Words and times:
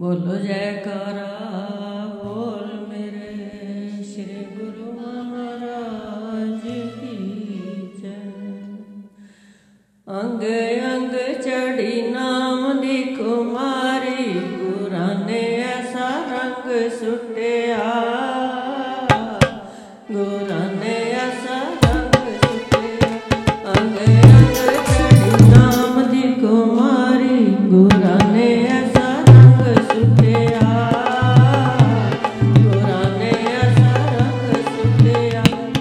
बोलो 0.00 0.34
जयकारा 0.42 1.30
बोल 2.20 2.68
मेरे 2.90 4.04
श्री 4.04 4.44
गुरु 4.52 4.92
महाराज 4.92 6.62
की 7.00 7.16
जय। 7.98 8.24
अंग 10.20 10.46
अंग 10.92 11.12
चढ़ी 11.44 11.92
ने 12.12 12.29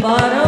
But 0.00 0.39